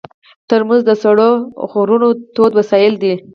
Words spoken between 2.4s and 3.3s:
وسایل دي.